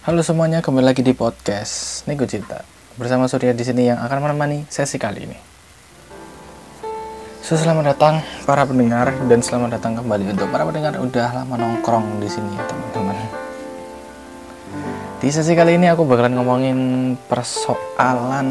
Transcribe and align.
Halo 0.00 0.24
semuanya, 0.24 0.64
kembali 0.64 0.96
lagi 0.96 1.04
di 1.04 1.12
podcast 1.12 2.08
Nego 2.08 2.24
Cinta 2.24 2.64
bersama 2.96 3.28
Surya 3.28 3.52
di 3.52 3.60
sini 3.60 3.92
yang 3.92 4.00
akan 4.00 4.24
menemani 4.24 4.64
sesi 4.72 4.96
kali 4.96 5.28
ini. 5.28 5.36
So, 7.44 7.60
selamat 7.60 7.84
datang 7.92 8.24
para 8.48 8.64
pendengar 8.64 9.12
dan 9.28 9.44
selamat 9.44 9.76
datang 9.76 10.00
kembali 10.00 10.32
untuk 10.32 10.48
para 10.48 10.64
pendengar 10.64 10.96
udah 10.96 11.44
lama 11.44 11.52
nongkrong 11.52 12.16
di 12.16 12.32
sini 12.32 12.48
ya 12.48 12.64
teman-teman. 12.64 13.16
Di 15.20 15.28
sesi 15.28 15.52
kali 15.52 15.76
ini 15.76 15.92
aku 15.92 16.08
bakalan 16.08 16.32
ngomongin 16.32 16.78
persoalan 17.28 18.48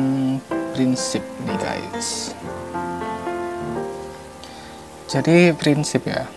prinsip 0.77 1.25
nih 1.49 1.57
guys. 1.57 2.37
Jadi 5.09 5.57
prinsip 5.57 6.05
ya, 6.05 6.29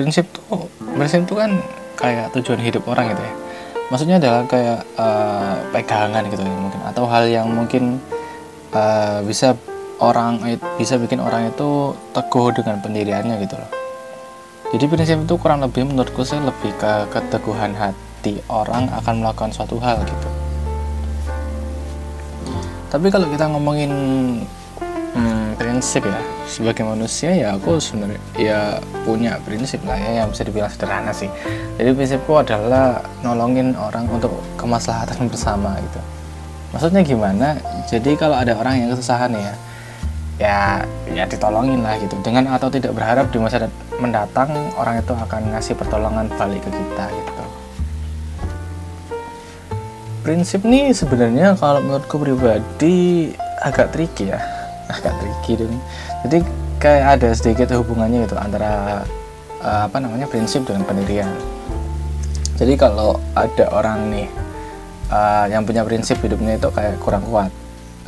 prinsip 0.00 0.24
tuh 0.32 0.72
prinsip 0.96 1.28
tuh 1.28 1.36
kan 1.36 1.52
kayak 2.00 2.32
tujuan 2.32 2.64
hidup 2.64 2.88
orang 2.88 3.12
gitu 3.12 3.24
ya 3.28 3.43
maksudnya 3.92 4.16
adalah 4.16 4.42
kayak 4.48 4.80
uh, 4.96 5.56
pegangan 5.72 6.24
gitu 6.32 6.42
mungkin 6.44 6.80
atau 6.88 7.04
hal 7.08 7.24
yang 7.28 7.48
mungkin 7.52 8.00
uh, 8.72 9.20
bisa 9.24 9.56
orang 10.00 10.40
bisa 10.80 10.98
bikin 10.98 11.22
orang 11.22 11.52
itu 11.52 11.94
teguh 12.16 12.50
dengan 12.56 12.80
pendiriannya 12.82 13.36
gitu 13.44 13.54
loh. 13.56 13.70
Jadi 14.74 14.84
prinsip 14.90 15.18
itu 15.22 15.34
kurang 15.38 15.62
lebih 15.62 15.86
menurutku 15.86 16.26
sih 16.26 16.40
lebih 16.40 16.74
ke 16.82 17.06
keteguhan 17.14 17.78
hati 17.78 18.42
orang 18.50 18.90
akan 18.90 19.22
melakukan 19.22 19.54
suatu 19.54 19.78
hal 19.78 20.02
gitu. 20.02 20.28
Tapi 22.90 23.06
kalau 23.10 23.26
kita 23.30 23.50
ngomongin 23.50 23.90
hmm, 25.14 25.43
prinsip 25.74 26.06
ya. 26.06 26.22
Sebagai 26.46 26.86
manusia 26.86 27.34
ya 27.34 27.58
aku 27.58 27.82
sebenarnya 27.82 28.22
ya 28.38 28.78
punya 29.02 29.42
prinsip 29.42 29.82
lah 29.82 29.98
ya 29.98 30.22
yang 30.22 30.30
bisa 30.30 30.46
dibilang 30.46 30.70
sederhana 30.70 31.10
sih. 31.10 31.26
Jadi 31.82 31.90
prinsipku 31.98 32.30
adalah 32.38 33.02
nolongin 33.26 33.74
orang 33.74 34.06
untuk 34.06 34.30
kemaslahatan 34.54 35.26
bersama 35.34 35.74
gitu. 35.82 35.98
Maksudnya 36.70 37.02
gimana? 37.02 37.58
Jadi 37.90 38.14
kalau 38.14 38.38
ada 38.38 38.54
orang 38.54 38.86
yang 38.86 38.94
kesusahan 38.94 39.34
ya 39.34 39.52
ya 40.38 40.58
ya 41.10 41.26
ditolongin 41.26 41.82
lah 41.82 41.98
gitu. 41.98 42.14
Dengan 42.22 42.54
atau 42.54 42.70
tidak 42.70 42.94
berharap 42.94 43.34
di 43.34 43.42
masa 43.42 43.66
mendatang 43.98 44.54
orang 44.78 45.02
itu 45.02 45.10
akan 45.10 45.58
ngasih 45.58 45.74
pertolongan 45.74 46.30
balik 46.38 46.62
ke 46.62 46.70
kita 46.70 47.04
gitu. 47.10 47.32
Prinsip 50.22 50.62
nih 50.62 50.94
sebenarnya 50.94 51.58
kalau 51.58 51.82
menurutku 51.82 52.14
pribadi 52.22 53.34
agak 53.58 53.90
tricky 53.90 54.30
ya 54.30 54.63
agak 54.88 55.14
tricky 55.20 55.64
jadi 56.24 56.38
kayak 56.80 57.04
ada 57.20 57.28
sedikit 57.32 57.72
hubungannya 57.76 58.28
itu 58.28 58.36
antara 58.36 59.04
uh, 59.64 59.88
apa 59.88 59.96
namanya 60.00 60.28
prinsip 60.28 60.68
dengan 60.68 60.84
pendirian. 60.84 61.32
Jadi 62.54 62.76
kalau 62.78 63.18
ada 63.34 63.66
orang 63.72 64.12
nih 64.14 64.28
uh, 65.10 65.48
yang 65.50 65.66
punya 65.66 65.82
prinsip 65.82 66.20
hidupnya 66.22 66.60
itu 66.60 66.68
kayak 66.70 67.00
kurang 67.02 67.26
kuat 67.26 67.50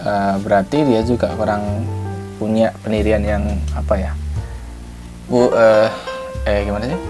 uh, 0.04 0.36
berarti 0.38 0.86
dia 0.86 1.00
juga 1.02 1.32
kurang 1.34 1.82
punya 2.36 2.70
pendirian 2.84 3.24
yang 3.24 3.42
apa 3.72 3.94
ya 3.96 4.12
bu 5.26 5.50
uh, 5.50 5.88
eh 6.46 6.62
gimana 6.62 6.86
sih? 6.86 7.00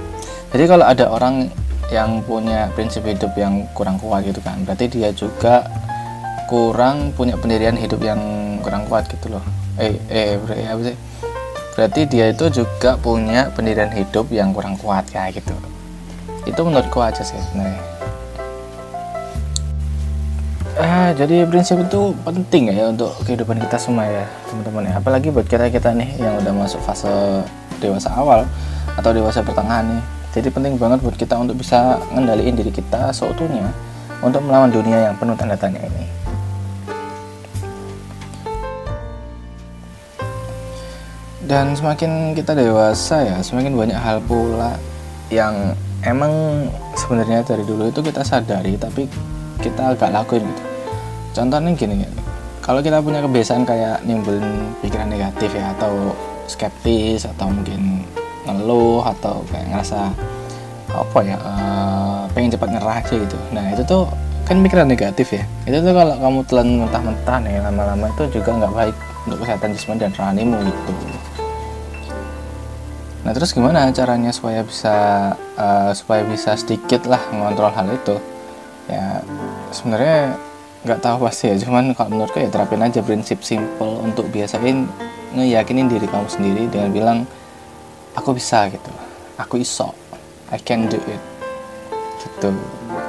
Jadi 0.55 0.65
kalau 0.65 0.85
ada 0.87 1.05
orang 1.13 1.53
yang 1.93 2.25
punya 2.25 2.73
prinsip 2.73 3.05
hidup 3.05 3.37
yang 3.37 3.69
kurang 3.77 4.01
kuat 4.01 4.25
gitu 4.27 4.41
kan 4.43 4.59
berarti 4.67 4.91
dia 4.91 5.13
juga 5.13 5.67
kurang 6.47 7.13
punya 7.13 7.35
pendirian 7.35 7.75
hidup 7.75 8.01
yang 8.03 8.19
kurang 8.63 8.87
kuat 8.87 9.07
gitu 9.11 9.35
loh. 9.35 9.45
Eh 9.77 9.99
eh 10.09 10.39
berarti 10.41 10.65
apa 10.67 10.83
sih? 10.83 10.97
Berarti 11.77 12.01
dia 12.09 12.27
itu 12.33 12.45
juga 12.49 12.97
punya 12.97 13.53
pendirian 13.53 13.93
hidup 13.93 14.33
yang 14.33 14.55
kurang 14.57 14.81
kuat 14.81 15.05
kayak 15.13 15.43
gitu. 15.43 15.53
Itu 16.47 16.63
menurutku 16.63 17.03
aja 17.03 17.21
sih 17.27 17.39
nah 17.59 17.75
ah 20.77 21.09
jadi 21.17 21.49
prinsip 21.49 21.81
itu 21.81 22.13
penting 22.21 22.69
ya 22.69 22.93
untuk 22.93 23.09
kehidupan 23.25 23.57
kita 23.65 23.81
semua 23.81 24.05
ya 24.05 24.25
teman-teman 24.45 24.93
ya. 24.93 24.93
Apalagi 25.01 25.33
buat 25.33 25.49
kita 25.49 25.73
kita 25.73 25.97
nih 25.97 26.21
yang 26.21 26.37
udah 26.37 26.53
masuk 26.53 26.85
fase 26.85 27.09
dewasa 27.81 28.13
awal 28.13 28.45
atau 28.97 29.11
dewasa 29.17 29.41
pertengahan 29.41 29.89
nih. 29.89 30.03
Jadi 30.37 30.49
penting 30.53 30.77
banget 30.77 31.01
buat 31.01 31.17
kita 31.17 31.33
untuk 31.41 31.57
bisa 31.65 31.97
ngendaliin 32.13 32.53
diri 32.61 32.69
kita 32.69 33.09
seutuhnya 33.09 33.73
untuk 34.21 34.45
melawan 34.45 34.69
dunia 34.69 35.09
yang 35.09 35.15
penuh 35.17 35.33
tanda 35.33 35.57
tanya 35.57 35.81
ini 35.81 36.16
dan 41.47 41.79
semakin 41.79 42.35
kita 42.35 42.59
dewasa 42.59 43.23
ya 43.23 43.37
semakin 43.39 43.79
banyak 43.79 43.97
hal 43.97 44.19
pula 44.27 44.75
yang 45.31 45.79
emang 46.03 46.67
sebenarnya 46.99 47.47
dari 47.47 47.63
dulu 47.63 47.87
itu 47.87 48.03
kita 48.03 48.27
sadari 48.27 48.75
tapi 48.75 49.07
kita 49.63 49.95
agak 49.95 50.11
lakuin 50.11 50.43
gitu. 50.43 50.63
Contohnya 51.39 51.71
gini 51.79 52.03
ya 52.03 52.11
kalau 52.67 52.83
kita 52.83 52.99
punya 52.99 53.23
kebiasaan 53.23 53.63
kayak 53.63 54.03
nimbulin 54.03 54.75
pikiran 54.83 55.07
negatif 55.07 55.55
ya 55.55 55.71
atau 55.79 56.11
skeptis 56.51 57.23
atau 57.23 57.47
mungkin 57.47 58.03
ngeluh 58.43 59.07
atau 59.07 59.47
kayak 59.51 59.71
ngerasa 59.71 60.11
apa 60.91 61.19
ya 61.23 61.39
uh, 61.43 62.27
pengen 62.35 62.59
cepat 62.59 62.75
nyerah 62.75 62.99
aja 62.99 63.15
gitu. 63.15 63.39
Nah 63.55 63.71
itu 63.71 63.87
tuh 63.87 64.11
kan 64.43 64.59
pikiran 64.63 64.91
negatif 64.91 65.31
ya. 65.31 65.47
Itu 65.63 65.79
tuh 65.79 65.95
kalau 65.95 66.19
kamu 66.19 66.41
telan 66.51 66.69
mentah-mentah 66.83 67.39
nih 67.47 67.63
lama-lama 67.63 68.11
itu 68.11 68.43
juga 68.43 68.51
nggak 68.51 68.75
baik 68.75 68.97
untuk 69.27 69.43
kesehatan 69.43 69.75
jasmani 69.75 70.01
dan 70.07 70.13
rohanimu 70.15 70.59
gitu 70.63 70.93
Nah 73.27 73.35
terus 73.35 73.51
gimana 73.51 73.91
caranya 73.91 74.31
supaya 74.31 74.63
bisa 74.63 74.95
uh, 75.59 75.91
supaya 75.91 76.23
bisa 76.23 76.55
sedikit 76.55 77.11
lah 77.11 77.19
mengontrol 77.35 77.75
hal 77.75 77.91
itu? 77.91 78.23
Ya 78.87 79.19
sebenarnya 79.75 80.39
nggak 80.87 81.03
tahu 81.03 81.27
pasti 81.27 81.51
ya, 81.51 81.59
cuman 81.59 81.91
kalau 81.99 82.15
menurutku 82.15 82.39
ya 82.39 82.47
terapin 82.47 82.79
aja 82.87 83.03
prinsip 83.03 83.43
simple 83.43 83.99
untuk 83.99 84.31
biasain 84.31 84.87
ngeyakinin 85.35 85.91
diri 85.91 86.07
kamu 86.07 86.31
sendiri 86.31 86.71
dengan 86.71 86.95
bilang 86.95 87.19
aku 88.15 88.31
bisa 88.31 88.71
gitu, 88.71 88.95
aku 89.35 89.59
iso, 89.59 89.91
I 90.55 90.63
can 90.63 90.87
do 90.87 91.03
it, 91.11 91.23
gitu. 92.23 92.55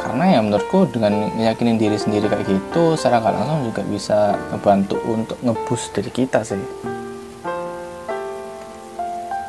Karena 0.07 0.23
ya 0.31 0.39
menurutku 0.39 0.87
dengan 0.87 1.35
meyakinin 1.35 1.75
diri 1.75 1.99
sendiri 1.99 2.31
kayak 2.31 2.47
gitu, 2.47 2.95
secara 2.95 3.19
nggak 3.19 3.43
langsung 3.43 3.67
juga 3.67 3.83
bisa 3.83 4.39
ngebantu 4.55 4.95
untuk 5.03 5.35
ngebus 5.43 5.91
dari 5.91 6.07
kita 6.07 6.47
sih. 6.47 6.63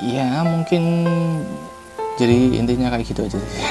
Ya 0.03 0.43
mungkin 0.43 1.07
jadi 2.19 2.59
intinya 2.59 2.91
kayak 2.91 3.07
gitu 3.07 3.23
aja 3.23 3.39
sih. 3.39 3.63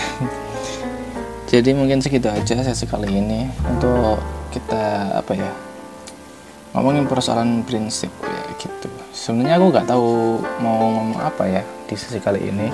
Jadi 1.51 1.71
mungkin 1.71 2.03
segitu 2.03 2.27
aja 2.27 2.59
sesi 2.59 2.83
kali 2.83 3.07
ini 3.07 3.47
untuk 3.63 4.19
kita 4.51 5.15
apa 5.15 5.31
ya 5.31 5.47
ngomongin 6.75 7.07
persoalan 7.07 7.63
prinsip 7.63 8.11
ya 8.23 8.43
gitu. 8.59 8.87
Sebenarnya 9.15 9.55
aku 9.55 9.65
nggak 9.71 9.87
tahu 9.87 10.43
mau 10.59 10.75
ngomong 10.75 11.19
apa 11.19 11.47
ya 11.47 11.63
di 11.87 11.95
sesi 11.95 12.19
kali 12.19 12.51
ini 12.51 12.67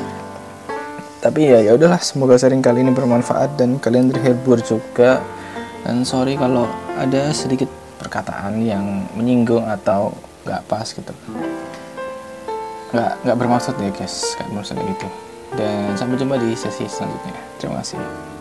tapi 1.24 1.48
ya 1.48 1.64
ya 1.64 1.72
udahlah 1.80 2.04
semoga 2.04 2.36
sharing 2.36 2.60
kali 2.60 2.84
ini 2.84 2.92
bermanfaat 2.92 3.56
dan 3.56 3.80
kalian 3.80 4.12
terhibur 4.12 4.60
juga. 4.60 5.24
Dan 5.88 6.04
sorry 6.04 6.36
kalau 6.36 6.68
ada 7.00 7.32
sedikit 7.32 7.72
perkataan 7.96 8.60
yang 8.60 9.08
menyinggung 9.16 9.64
atau 9.64 10.12
nggak 10.44 10.68
pas 10.68 10.84
gitu. 10.84 11.16
Nggak 12.92 13.12
nggak 13.24 13.38
bermaksud 13.40 13.76
ya 13.80 13.92
guys. 13.96 14.36
Nggak 14.36 14.48
bermaksud 14.52 14.76
gitu. 14.76 15.08
Dan 15.56 15.96
sampai 15.96 16.20
jumpa 16.20 16.36
di 16.44 16.52
sesi 16.60 16.84
selanjutnya. 16.92 17.40
Terima 17.56 17.80
kasih 17.80 18.33